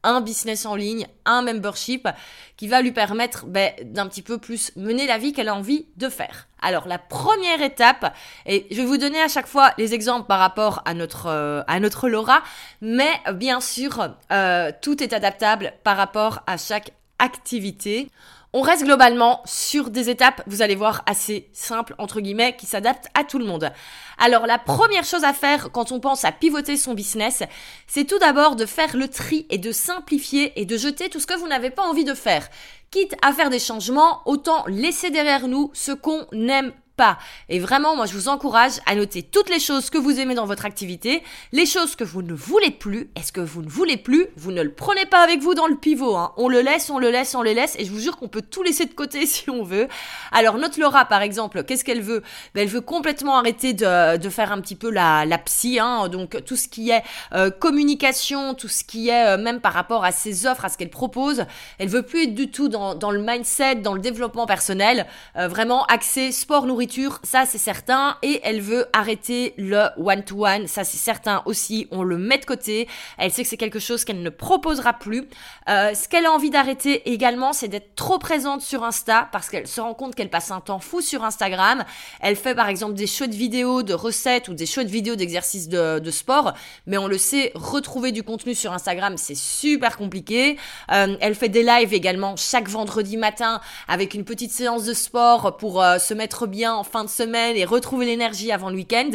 [0.02, 2.08] un business en ligne, un membership
[2.56, 5.86] qui va lui permettre ben, d'un petit peu plus mener la vie qu'elle a envie
[5.96, 6.48] de faire.
[6.60, 8.14] Alors la première étape,
[8.46, 11.62] et je vais vous donner à chaque fois les exemples par rapport à notre, euh,
[11.66, 12.42] à notre Laura,
[12.80, 18.10] mais bien sûr, euh, tout est adaptable par rapport à chaque activité.
[18.54, 23.08] On reste globalement sur des étapes, vous allez voir, assez simples, entre guillemets, qui s'adaptent
[23.14, 23.72] à tout le monde.
[24.18, 27.42] Alors la première chose à faire quand on pense à pivoter son business,
[27.86, 31.26] c'est tout d'abord de faire le tri et de simplifier et de jeter tout ce
[31.26, 32.46] que vous n'avez pas envie de faire.
[32.90, 37.18] Quitte à faire des changements, autant laisser derrière nous ce qu'on n'aime pas.
[37.48, 40.46] Et vraiment, moi, je vous encourage à noter toutes les choses que vous aimez dans
[40.46, 43.10] votre activité, les choses que vous ne voulez plus.
[43.16, 44.26] Est-ce que vous ne voulez plus?
[44.36, 46.16] Vous ne le prenez pas avec vous dans le pivot.
[46.16, 46.32] Hein.
[46.36, 47.76] On le laisse, on le laisse, on le laisse.
[47.78, 49.88] Et je vous jure qu'on peut tout laisser de côté si on veut.
[50.30, 52.22] Alors, notre Laura, par exemple, qu'est-ce qu'elle veut?
[52.54, 55.78] Ben, Elle veut complètement arrêter de, de, faire un petit peu la, la psy.
[55.80, 56.08] Hein.
[56.08, 57.02] Donc, tout ce qui est
[57.32, 60.78] euh, communication, tout ce qui est euh, même par rapport à ses offres, à ce
[60.78, 61.44] qu'elle propose.
[61.78, 65.06] Elle veut plus être du tout dans, le mindset, dans le développement personnel.
[65.36, 66.81] Euh, vraiment axé sport, nourriture
[67.22, 72.18] ça c'est certain, et elle veut arrêter le one-to-one, ça c'est certain aussi, on le
[72.18, 75.28] met de côté, elle sait que c'est quelque chose qu'elle ne proposera plus.
[75.68, 79.66] Euh, ce qu'elle a envie d'arrêter également, c'est d'être trop présente sur Insta, parce qu'elle
[79.66, 81.84] se rend compte qu'elle passe un temps fou sur Instagram,
[82.20, 85.16] elle fait par exemple des shows de vidéos de recettes ou des shows de vidéos
[85.16, 86.54] d'exercices de, de, sport,
[86.86, 90.58] mais on le sait, retrouver du contenu sur Instagram, c'est super compliqué.
[90.90, 95.56] Euh, elle fait des lives également chaque vendredi matin avec une petite séance de sport
[95.56, 99.10] pour euh, se mettre bien en fin de semaine et retrouver l'énergie avant le week-end.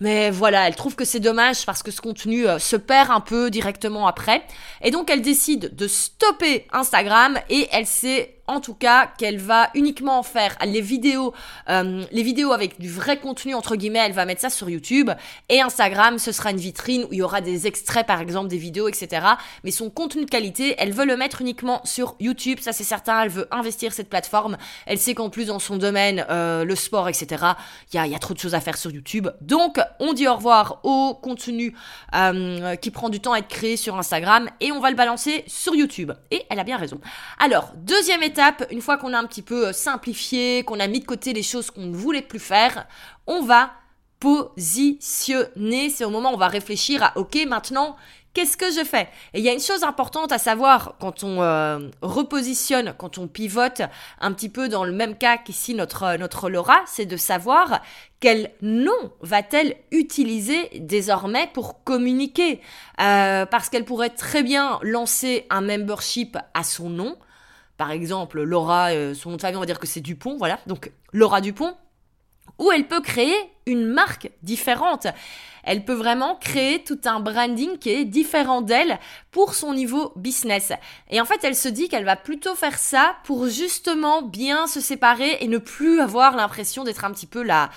[0.00, 3.20] Mais voilà, elle trouve que c'est dommage parce que ce contenu euh, se perd un
[3.20, 4.42] peu directement après.
[4.82, 9.70] Et donc elle décide de stopper Instagram et elle s'est en tout cas qu'elle va
[9.74, 11.32] uniquement faire les vidéos,
[11.68, 15.10] euh, les vidéos avec du vrai contenu entre guillemets, elle va mettre ça sur YouTube
[15.48, 18.58] et Instagram, ce sera une vitrine où il y aura des extraits par exemple des
[18.58, 19.26] vidéos, etc.
[19.64, 23.22] Mais son contenu de qualité, elle veut le mettre uniquement sur YouTube, ça c'est certain,
[23.22, 27.08] elle veut investir cette plateforme, elle sait qu'en plus dans son domaine, euh, le sport,
[27.08, 27.44] etc.
[27.92, 30.80] Il y a, trop de choses à faire sur YouTube, donc on dit au revoir
[30.82, 31.74] au contenu
[32.14, 35.44] euh, qui prend du temps à être créé sur Instagram et on va le balancer
[35.46, 36.12] sur YouTube.
[36.30, 37.00] Et elle a bien raison.
[37.38, 38.33] Alors deuxième étape
[38.70, 41.42] une fois qu'on a un petit peu euh, simplifié, qu'on a mis de côté les
[41.42, 42.86] choses qu'on ne voulait plus faire,
[43.26, 43.72] on va
[44.20, 45.90] positionner.
[45.90, 47.96] C'est au moment où on va réfléchir à, ok, maintenant,
[48.32, 49.08] qu'est-ce que je fais?
[49.34, 53.28] Et il y a une chose importante à savoir quand on euh, repositionne, quand on
[53.28, 53.82] pivote
[54.20, 57.80] un petit peu dans le même cas qu'ici notre, euh, notre Laura, c'est de savoir
[58.20, 62.60] quel nom va-t-elle utiliser désormais pour communiquer?
[62.96, 67.18] Parce qu'elle pourrait très bien lancer un membership à son nom,
[67.76, 70.60] par exemple, Laura, euh, son nom de famille, on va dire que c'est Dupont, voilà.
[70.66, 71.74] Donc, Laura Dupont.
[72.58, 73.34] Ou elle peut créer
[73.66, 75.08] une marque différente.
[75.64, 78.98] Elle peut vraiment créer tout un branding qui est différent d'elle
[79.32, 80.72] pour son niveau business.
[81.10, 84.80] Et en fait, elle se dit qu'elle va plutôt faire ça pour justement bien se
[84.80, 87.70] séparer et ne plus avoir l'impression d'être un petit peu la,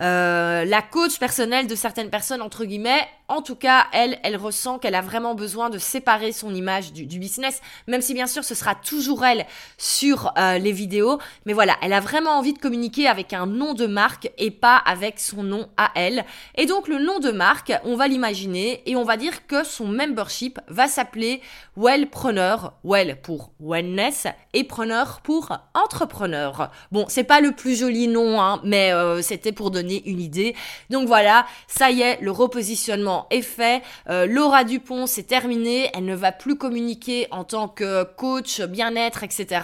[0.00, 3.06] euh, la coach personnelle de certaines personnes, entre guillemets.
[3.28, 7.18] En tout cas, elle, elle ressent qu'elle a vraiment besoin de séparer son image du,
[7.18, 9.46] business, même si bien sûr ce sera toujours elle
[9.78, 11.18] sur euh, les vidéos.
[11.44, 14.76] Mais voilà, elle a vraiment envie de communiquer avec un nom de marque et pas
[14.76, 16.24] avec son nom à elle.
[16.54, 19.86] Et donc le nom de marque, on va l'imaginer et on va dire que son
[19.86, 21.40] membership va s'appeler
[21.76, 22.74] Wellpreneur.
[22.84, 26.70] Well pour wellness et preneur pour entrepreneur.
[26.92, 30.54] Bon, c'est pas le plus joli nom, hein, mais euh, c'était pour donner une idée.
[30.90, 33.82] Donc voilà, ça y est, le repositionnement est fait.
[34.10, 35.90] Euh, Laura Dupont, c'est terminé.
[35.94, 39.60] Elle ne va plus communiquer en tant que coach bien-être, etc.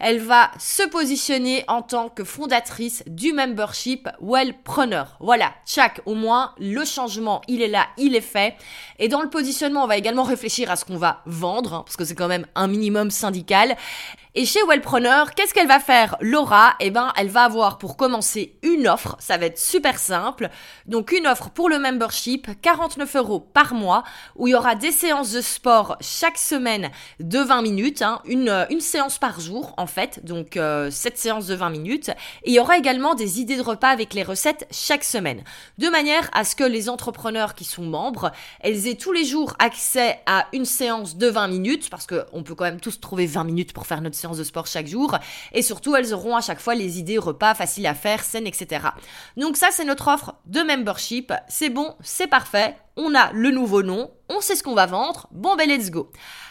[0.00, 5.16] Elle va se positionner en tant que fondatrice du membership Wellpreneur.
[5.20, 8.54] Voilà, tchac, au moins le changement, il est là, il est fait.
[8.98, 11.96] Et dans le positionnement, on va également réfléchir à ce qu'on va vendre, hein, parce
[11.96, 13.76] que c'est quand même un minimum syndical.
[14.34, 16.16] Et chez Wellpreneur, qu'est-ce qu'elle va faire?
[16.20, 20.50] Laura Eh ben, elle va avoir pour commencer une offre, ça va être super simple.
[20.84, 24.04] Donc une offre pour le membership, 49 euros par mois,
[24.36, 28.50] où il y aura des séances de sport chaque semaine de 20 minutes, hein, une,
[28.50, 32.10] euh, une séance par jour en fait, donc euh, cette séance de 20 minutes.
[32.44, 35.42] Et il y aura également des idées de repas avec les recettes chaque semaine,
[35.78, 39.54] de manière à ce que les entrepreneurs qui sont membres, elles aient tous les jours
[39.58, 43.44] accès à une séance de 20 minutes, parce qu'on peut quand même tous trouver 20
[43.44, 45.16] minutes pour faire notre séance de sport chaque jour.
[45.52, 48.88] Et surtout, elles auront à chaque fois les idées repas faciles à faire, saines, etc.
[49.36, 51.32] Donc ça, c'est notre offre de membership.
[51.48, 52.76] C'est bon, c'est parfait.
[52.96, 55.28] On a le nouveau nom, on sait ce qu'on va vendre.
[55.30, 56.10] Bon, ben let's go.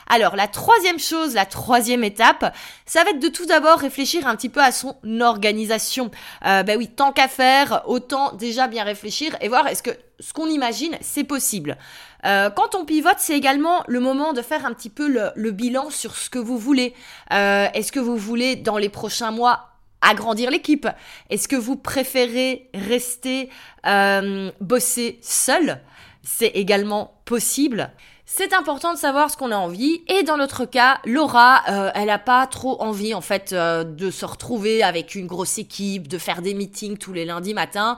[0.09, 4.35] Alors, la troisième chose, la troisième étape, ça va être de tout d'abord réfléchir un
[4.35, 6.09] petit peu à son organisation.
[6.45, 10.33] Euh, ben oui, tant qu'à faire, autant déjà bien réfléchir et voir est-ce que ce
[10.33, 11.77] qu'on imagine, c'est possible.
[12.25, 15.89] Euh, quand on pivote, c'est également le moment de faire un petit peu le, bilan
[15.89, 16.93] sur ce que vous voulez.
[17.31, 19.69] Euh, est-ce que vous voulez, dans les prochains mois,
[20.01, 20.87] agrandir l'équipe?
[21.29, 23.49] Est-ce que vous préférez rester
[23.85, 25.79] euh, bosser seul?
[26.23, 27.91] C'est également possible.
[28.29, 30.01] C'est important de savoir ce qu'on a envie.
[30.09, 34.11] Et dans notre cas, Laura, euh, elle a pas trop envie en fait euh, de
[34.11, 37.95] se retrouver avec une grosse équipe, de faire des meetings tous les lundis matins.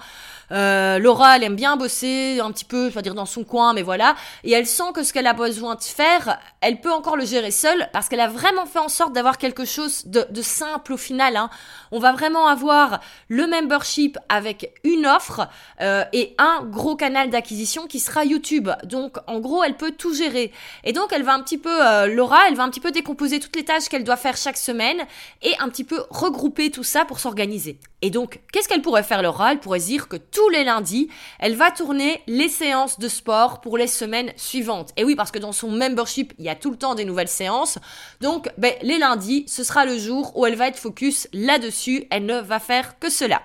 [0.51, 3.73] Euh, Laura, elle aime bien bosser un petit peu, je vais dire dans son coin,
[3.73, 4.15] mais voilà.
[4.43, 7.51] Et elle sent que ce qu'elle a besoin de faire, elle peut encore le gérer
[7.51, 11.37] seule parce qu'elle a vraiment fait en sorte d'avoir quelque chose de, simple au final.
[11.37, 11.49] Hein.
[11.91, 15.47] On va vraiment avoir le membership avec une offre
[15.79, 18.69] et un gros canal d'acquisition qui sera YouTube.
[18.83, 22.47] Donc en gros, elle peut tout et donc, elle va un petit peu, euh, Laura,
[22.47, 25.05] elle va un petit peu décomposer toutes les tâches qu'elle doit faire chaque semaine
[25.41, 27.79] et un petit peu regrouper tout ça pour s'organiser.
[28.01, 29.51] Et donc, qu'est-ce qu'elle pourrait faire, Laura?
[29.51, 33.77] Elle pourrait dire que tous les lundis, elle va tourner les séances de sport pour
[33.77, 34.91] les semaines suivantes.
[34.95, 37.27] Et oui, parce que dans son membership, il y a tout le temps des nouvelles
[37.27, 37.77] séances.
[38.21, 42.05] Donc, ben, les lundis, ce sera le jour où elle va être focus là-dessus.
[42.09, 43.41] Elle ne va faire que cela.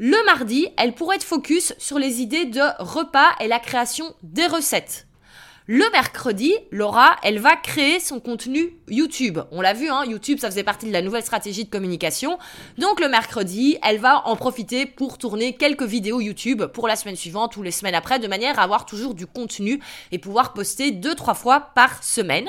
[0.00, 4.46] Le mardi, elle pourrait être focus sur les idées de repas et la création des
[4.46, 5.07] recettes.
[5.70, 9.38] Le mercredi, Laura, elle va créer son contenu YouTube.
[9.50, 12.38] On l'a vu, hein, YouTube, ça faisait partie de la nouvelle stratégie de communication.
[12.78, 17.16] Donc le mercredi, elle va en profiter pour tourner quelques vidéos YouTube pour la semaine
[17.16, 19.78] suivante ou les semaines après, de manière à avoir toujours du contenu
[20.10, 22.48] et pouvoir poster deux, trois fois par semaine.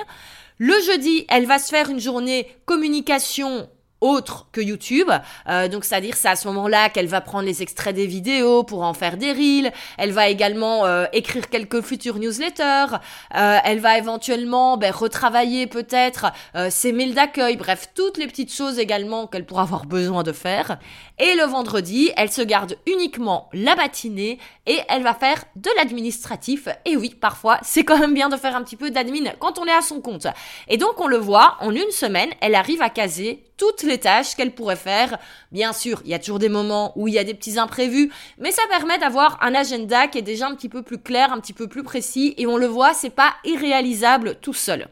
[0.58, 3.68] Le jeudi, elle va se faire une journée communication
[4.02, 5.10] autre que YouTube.
[5.48, 8.84] Euh, donc, c'est-à-dire, c'est à ce moment-là qu'elle va prendre les extraits des vidéos pour
[8.84, 9.72] en faire des reels.
[9.98, 12.98] Elle va également euh, écrire quelques futurs newsletters.
[13.36, 16.32] Euh, elle va éventuellement ben, retravailler peut-être
[16.70, 17.58] ses mails d'accueil.
[17.58, 20.80] Bref, toutes les petites choses également qu'elle pourra avoir besoin de faire.
[21.18, 26.70] Et le vendredi, elle se garde uniquement la matinée et elle va faire de l'administratif.
[26.86, 29.66] Et oui, parfois, c'est quand même bien de faire un petit peu d'admin quand on
[29.66, 30.28] est à son compte.
[30.68, 34.36] Et donc, on le voit, en une semaine, elle arrive à caser toutes les tâches
[34.36, 35.18] qu'elle pourrait faire.
[35.52, 38.12] Bien sûr, il y a toujours des moments où il y a des petits imprévus,
[38.38, 41.40] mais ça permet d'avoir un agenda qui est déjà un petit peu plus clair, un
[41.40, 44.88] petit peu plus précis, et on le voit, c'est pas irréalisable tout seul.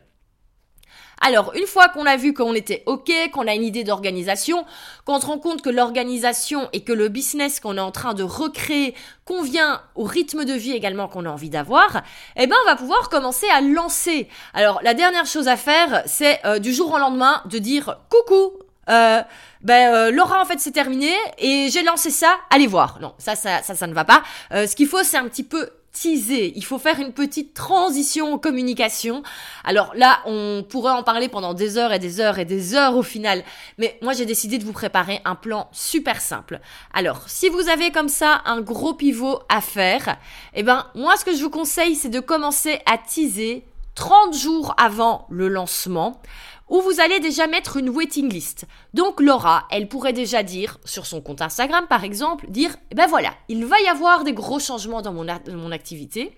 [1.20, 4.66] Alors, une fois qu'on a vu qu'on était OK, qu'on a une idée d'organisation,
[5.06, 8.24] qu'on se rend compte que l'organisation et que le business qu'on est en train de
[8.24, 8.94] recréer
[9.26, 12.04] convient au rythme de vie également qu'on a envie d'avoir,
[12.36, 14.28] eh ben, on va pouvoir commencer à lancer.
[14.54, 18.54] Alors, la dernière chose à faire, c'est euh, du jour au lendemain de dire coucou,
[18.90, 19.22] euh,
[19.62, 23.00] ben euh, Laura en fait c'est terminé et j'ai lancé ça, allez voir.
[23.02, 24.24] Non, ça ça ça, ça ne va pas.
[24.52, 28.38] ce qu'il faut c'est un petit peu teaser, il faut faire une petite transition en
[28.38, 29.24] communication.
[29.64, 32.96] Alors là, on pourrait en parler pendant des heures et des heures et des heures
[32.96, 33.44] au final,
[33.78, 36.60] mais moi j'ai décidé de vous préparer un plan super simple.
[36.94, 40.18] Alors, si vous avez comme ça un gros pivot à faire,
[40.54, 44.76] eh ben moi ce que je vous conseille c'est de commencer à teaser 30 jours
[44.78, 46.22] avant le lancement
[46.70, 48.66] où vous allez déjà mettre une waiting list.
[48.94, 53.08] Donc Laura, elle pourrait déjà dire, sur son compte Instagram par exemple, dire, eh ben
[53.08, 56.36] voilà, il va y avoir des gros changements dans mon, mon activité.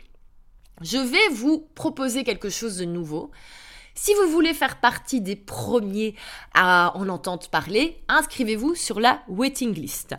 [0.82, 3.32] Je vais vous proposer quelque chose de nouveau.
[3.96, 6.16] Si vous voulez faire partie des premiers
[6.54, 10.16] à en entendre parler, inscrivez-vous sur la waiting list.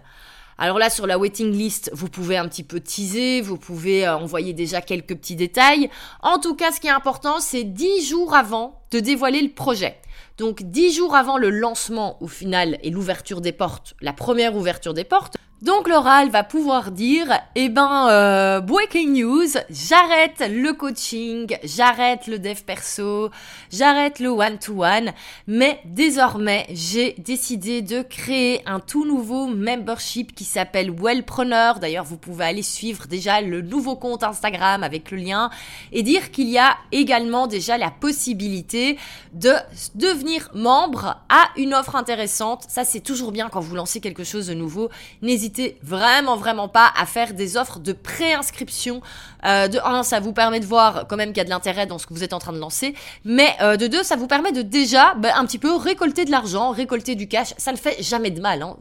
[0.62, 4.14] Alors là, sur la waiting list, vous pouvez un petit peu teaser, vous pouvez euh,
[4.14, 5.88] envoyer déjà quelques petits détails.
[6.22, 9.96] En tout cas, ce qui est important, c'est 10 jours avant de dévoiler le projet.
[10.36, 14.92] Donc 10 jours avant le lancement au final et l'ouverture des portes, la première ouverture
[14.92, 21.54] des portes, donc elle va pouvoir dire, eh ben, euh, breaking news, j'arrête le coaching,
[21.62, 23.30] j'arrête le dev perso,
[23.70, 25.12] j'arrête le one-to-one,
[25.46, 31.78] mais désormais, j'ai décidé de créer un tout nouveau membership qui s'appelle Wellpreneur.
[31.78, 35.50] D'ailleurs, vous pouvez aller suivre déjà le nouveau compte Instagram avec le lien
[35.92, 38.96] et dire qu'il y a également déjà la possibilité
[39.34, 39.52] de
[39.94, 42.64] devenir membre à une offre intéressante.
[42.68, 44.88] Ça, c'est toujours bien quand vous lancez quelque chose de nouveau.
[45.20, 45.49] N'hésitez
[45.82, 49.00] vraiment, vraiment pas à faire des offres de préinscription.
[49.44, 51.86] Euh, de un, ça vous permet de voir quand même qu'il y a de l'intérêt
[51.86, 52.94] dans ce que vous êtes en train de lancer.
[53.24, 56.30] Mais euh, de deux, ça vous permet de déjà ben, un petit peu récolter de
[56.30, 57.54] l'argent, récolter du cash.
[57.56, 58.62] Ça ne fait jamais de mal.
[58.62, 58.76] Hein.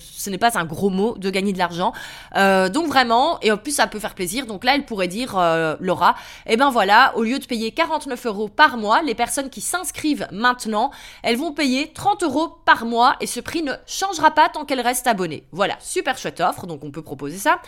[0.00, 1.92] ce n'est pas un gros mot de gagner de l'argent.
[2.36, 4.46] Euh, donc vraiment, et en plus ça peut faire plaisir.
[4.46, 5.34] Donc là, elle pourrait dire,
[5.80, 6.14] Laura,
[6.46, 10.26] eh ben voilà, au lieu de payer 49 euros par mois, les personnes qui s'inscrivent
[10.32, 10.90] maintenant,
[11.22, 14.80] elles vont payer 30 euros par mois et ce prix ne changera pas tant qu'elles
[14.80, 15.44] restent abonnées.
[15.52, 17.60] Voilà, super chouette offre, donc on peut proposer ça.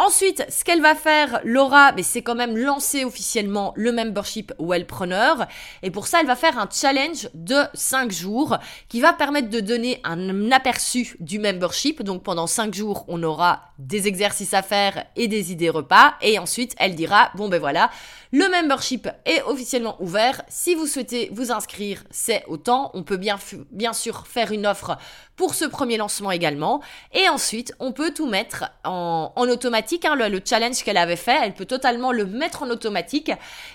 [0.00, 5.48] Ensuite, ce qu'elle va faire, Laura, mais c'est quand même lancer officiellement le membership Wellpreneur.
[5.82, 8.58] Et pour ça, elle va faire un challenge de 5 jours
[8.88, 12.04] qui va permettre de donner un aperçu du membership.
[12.04, 16.14] Donc pendant 5 jours, on aura des exercices à faire et des idées repas.
[16.22, 17.90] Et ensuite, elle dira, bon ben voilà,
[18.32, 20.42] le membership est officiellement ouvert.
[20.48, 22.90] Si vous souhaitez vous inscrire, c'est autant.
[22.94, 23.38] On peut bien,
[23.70, 24.98] bien sûr faire une offre
[25.36, 26.82] pour ce premier lancement également.
[27.12, 31.54] Et ensuite, on peut tout mettre en, automatique Hein, le, challenge qu'elle avait fait, elle
[31.54, 33.30] peut totalement le mettre en automatique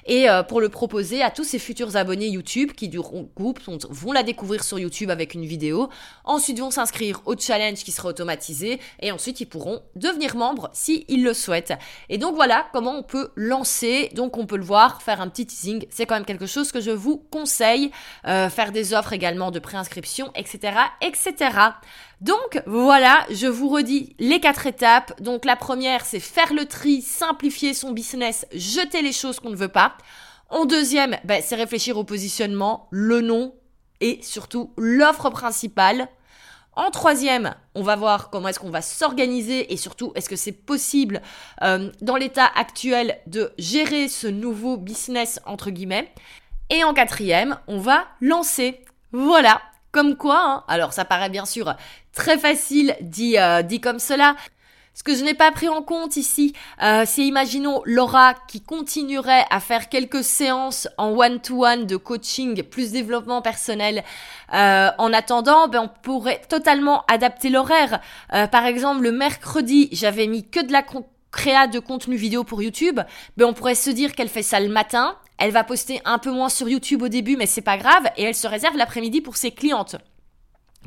[0.06, 4.12] et euh, pour le proposer à tous ses futurs abonnés YouTube qui du groupe vont
[4.12, 5.89] la découvrir sur YouTube avec une vidéo.
[6.24, 11.06] Ensuite vont s'inscrire au challenge qui sera automatisé et ensuite ils pourront devenir membres si
[11.08, 11.74] ils le souhaitent.
[12.10, 14.10] Et donc voilà comment on peut lancer.
[14.13, 16.82] Donc on peut le voir, faire un petit teasing, c'est quand même quelque chose que
[16.82, 17.91] je vous conseille.
[18.25, 21.36] Euh, faire des offres également de préinscription, etc., etc.
[22.21, 25.21] Donc voilà, je vous redis les quatre étapes.
[25.21, 29.56] Donc la première, c'est faire le tri, simplifier son business, jeter les choses qu'on ne
[29.56, 29.97] veut pas.
[30.49, 33.56] En deuxième, ben, c'est réfléchir au positionnement, le nom
[34.01, 36.08] et surtout l'offre principale.
[36.76, 40.52] En troisième, on va voir comment est-ce qu'on va s'organiser et surtout est-ce que c'est
[40.52, 41.22] possible
[41.62, 46.12] euh, dans l'état actuel de gérer ce nouveau business entre guillemets.
[46.72, 48.82] Et en quatrième, on va lancer.
[49.12, 50.64] Voilà, comme quoi, hein.
[50.68, 51.76] alors ça paraît bien sûr
[52.14, 54.36] très facile dit, euh, dit comme cela,
[54.96, 59.44] Ce que je n'ai pas pris en compte ici, euh, c'est imaginons Laura qui continuerait
[59.50, 64.04] à faire quelques séances en one-to-one de coaching plus développement personnel.
[64.54, 68.02] Euh, en attendant, ben, on pourrait totalement adapter l'horaire.
[68.33, 70.83] Euh, par exemple, le mercredi, j'avais mis que de la
[71.31, 73.00] créa de contenu vidéo pour YouTube.
[73.35, 75.17] Ben, on pourrait se dire qu'elle fait ça le matin.
[75.39, 78.12] Elle va poster un peu moins sur YouTube au début, mais c'est pas grave.
[78.15, 79.96] Et elle se réserve l'après-midi pour ses clientes.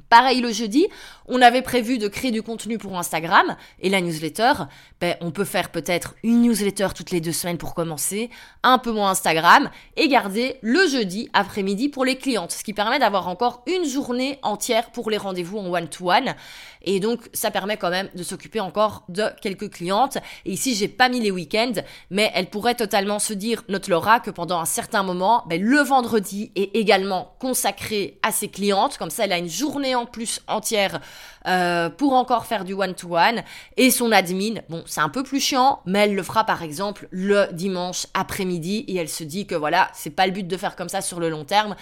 [0.09, 0.87] Pareil le jeudi,
[1.27, 4.53] on avait prévu de créer du contenu pour Instagram et la newsletter.
[5.01, 8.31] Ben, on peut faire peut-être une newsletter toutes les deux semaines pour commencer,
[8.63, 12.99] un peu moins Instagram et garder le jeudi après-midi pour les clientes, ce qui permet
[12.99, 16.35] d'avoir encore une journée entière pour les rendez-vous en one-to-one.
[16.83, 20.19] Et donc, ça permet quand même de s'occuper encore de quelques clientes.
[20.45, 24.21] Et ici, j'ai pas mis les week-ends, mais elle pourrait totalement se dire, notre Laura,
[24.21, 28.99] que pendant un certain moment, ben, le vendredi est également consacré à ses clientes.
[28.99, 31.01] Comme ça, elle a une journée en plus entière
[31.47, 33.43] euh, pour encore faire du one-to-one.
[33.77, 37.09] Et son admin, bon, c'est un peu plus chiant, mais elle le fera par exemple
[37.11, 40.77] le dimanche après-midi et elle se dit que voilà, c'est pas le but de faire
[40.77, 41.77] comme ça sur le long terme.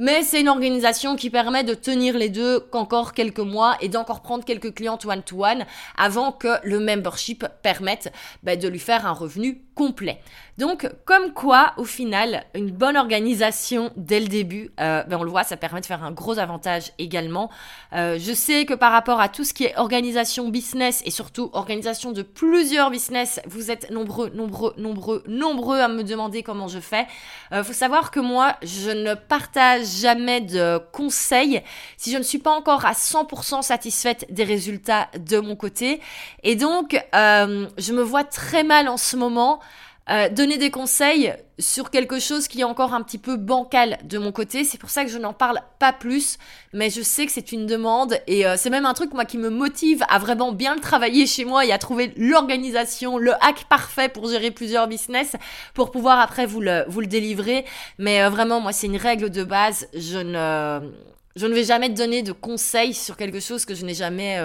[0.00, 4.22] Mais c'est une organisation qui permet de tenir les deux qu'encore quelques mois et d'encore
[4.22, 8.12] prendre quelques clients one-to-one avant que le membership permette
[8.44, 10.18] bah, de lui faire un revenu complet.
[10.58, 15.30] Donc, comme quoi, au final, une bonne organisation dès le début, euh, ben on le
[15.30, 17.48] voit, ça permet de faire un gros avantage également.
[17.92, 21.50] Euh, je sais que par rapport à tout ce qui est organisation business et surtout
[21.52, 26.80] organisation de plusieurs business, vous êtes nombreux, nombreux, nombreux, nombreux à me demander comment je
[26.80, 27.06] fais.
[27.52, 31.62] Euh, faut savoir que moi, je ne partage jamais de conseils
[31.96, 36.00] si je ne suis pas encore à 100% satisfaite des résultats de mon côté.
[36.42, 39.60] Et donc, euh, je me vois très mal en ce moment
[40.10, 44.16] euh, donner des conseils sur quelque chose qui est encore un petit peu bancal de
[44.16, 44.64] mon côté.
[44.64, 46.38] C'est pour ça que je n'en parle pas plus,
[46.72, 49.36] mais je sais que c'est une demande et euh, c'est même un truc moi qui
[49.36, 53.64] me motive à vraiment bien le travailler chez moi et à trouver l'organisation, le hack
[53.68, 55.36] parfait pour gérer plusieurs business
[55.74, 57.66] pour pouvoir après vous le, vous le délivrer.
[57.98, 59.88] Mais euh, vraiment, moi, c'est une règle de base.
[59.92, 60.90] Je ne,
[61.36, 64.40] je ne vais jamais donner de conseils sur quelque chose que je n'ai jamais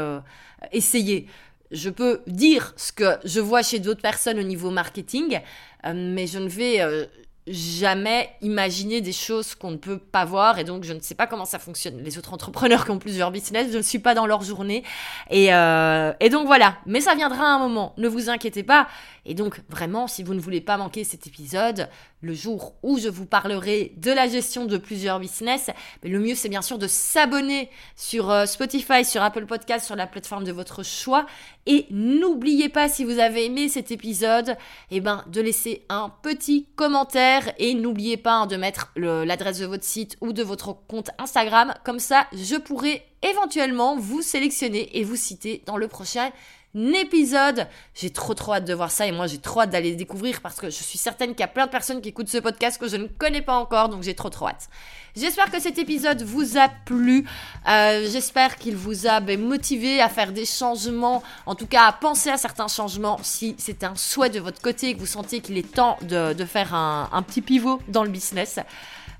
[0.71, 1.27] essayé
[1.73, 5.41] je peux dire ce que je vois chez d'autres personnes au niveau marketing,
[5.85, 7.05] euh, mais je ne vais euh,
[7.47, 11.27] jamais imaginer des choses qu'on ne peut pas voir et donc je ne sais pas
[11.27, 12.01] comment ça fonctionne.
[12.01, 14.83] Les autres entrepreneurs qui ont plusieurs business, je ne suis pas dans leur journée
[15.29, 16.77] et, euh, et donc voilà.
[16.85, 18.87] Mais ça viendra un moment, ne vous inquiétez pas.
[19.25, 21.89] Et donc vraiment, si vous ne voulez pas manquer cet épisode,
[22.21, 25.69] le jour où je vous parlerai de la gestion de plusieurs business,
[26.03, 30.07] le mieux c'est bien sûr de s'abonner sur euh, Spotify, sur Apple Podcast, sur la
[30.07, 31.25] plateforme de votre choix.
[31.65, 34.57] Et n'oubliez pas si vous avez aimé cet épisode,
[34.91, 39.65] eh ben, de laisser un petit commentaire et n'oubliez pas hein, de mettre l'adresse de
[39.65, 41.73] votre site ou de votre compte Instagram.
[41.83, 46.31] Comme ça, je pourrai éventuellement vous sélectionner et vous citer dans le prochain
[46.75, 47.67] épisode.
[47.93, 50.55] J'ai trop trop hâte de voir ça et moi j'ai trop hâte d'aller découvrir parce
[50.55, 52.87] que je suis certaine qu'il y a plein de personnes qui écoutent ce podcast que
[52.87, 54.69] je ne connais pas encore donc j'ai trop trop hâte.
[55.15, 57.27] J'espère que cet épisode vous a plu.
[57.69, 61.91] Euh, j'espère qu'il vous a ben, motivé à faire des changements, en tout cas à
[61.91, 65.39] penser à certains changements si c'est un souhait de votre côté et que vous sentez
[65.39, 68.59] qu'il est temps de, faire un, petit pivot dans le business.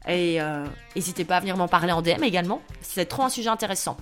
[0.08, 2.62] Et euh, n'hésitez pas à venir m'en parler en DM également.
[2.82, 3.95] C'est trop un sujet intéressant.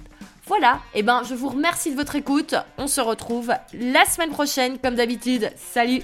[0.51, 2.55] Voilà, et eh ben je vous remercie de votre écoute.
[2.77, 5.49] On se retrouve la semaine prochaine comme d'habitude.
[5.55, 6.01] Salut